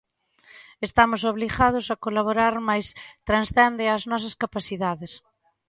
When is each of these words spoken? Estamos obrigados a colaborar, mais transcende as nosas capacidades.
Estamos 0.87 1.21
obrigados 1.31 1.85
a 1.89 1.99
colaborar, 2.05 2.53
mais 2.69 2.87
transcende 3.29 3.85
as 3.95 4.03
nosas 4.11 4.33
capacidades. 4.43 5.11